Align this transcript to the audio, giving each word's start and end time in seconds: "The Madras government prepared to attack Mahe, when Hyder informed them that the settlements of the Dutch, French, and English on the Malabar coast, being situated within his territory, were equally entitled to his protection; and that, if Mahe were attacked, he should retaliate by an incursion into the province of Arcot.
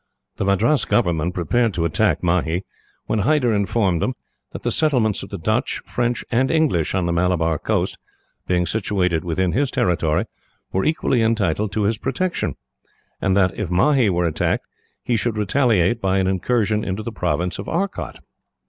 "The 0.37 0.45
Madras 0.45 0.83
government 0.85 1.35
prepared 1.35 1.75
to 1.75 1.85
attack 1.85 2.23
Mahe, 2.23 2.63
when 3.05 3.19
Hyder 3.19 3.53
informed 3.53 4.01
them 4.01 4.15
that 4.51 4.63
the 4.63 4.71
settlements 4.71 5.21
of 5.21 5.29
the 5.29 5.37
Dutch, 5.37 5.79
French, 5.85 6.25
and 6.31 6.49
English 6.49 6.95
on 6.95 7.05
the 7.05 7.11
Malabar 7.11 7.59
coast, 7.59 7.99
being 8.47 8.65
situated 8.65 9.23
within 9.23 9.51
his 9.51 9.69
territory, 9.69 10.25
were 10.71 10.85
equally 10.85 11.21
entitled 11.21 11.71
to 11.73 11.83
his 11.83 11.99
protection; 11.99 12.55
and 13.21 13.37
that, 13.37 13.55
if 13.59 13.69
Mahe 13.69 14.09
were 14.09 14.25
attacked, 14.25 14.65
he 15.03 15.15
should 15.15 15.37
retaliate 15.37 16.01
by 16.01 16.17
an 16.17 16.25
incursion 16.25 16.83
into 16.83 17.03
the 17.03 17.11
province 17.11 17.59
of 17.59 17.69
Arcot. 17.69 18.21